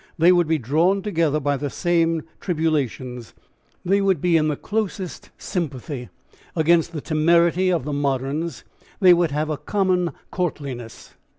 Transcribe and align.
They 0.17 0.31
would 0.31 0.47
be 0.47 0.57
drawn 0.57 1.03
together 1.03 1.39
by 1.39 1.57
the 1.57 1.69
same 1.69 2.23
tribulations; 2.39 3.35
they 3.85 4.01
would 4.01 4.19
be 4.19 4.35
in 4.35 4.47
the 4.47 4.55
closest 4.55 5.29
sympathy 5.37 6.09
against 6.55 6.93
the 6.93 7.01
temerity 7.01 7.71
of 7.71 7.83
the 7.85 7.93
moderns; 7.93 8.63
they 8.99 9.13
would 9.13 9.29
have 9.29 9.51
a 9.51 9.57
common 9.57 10.11
courtliness. 10.31 11.13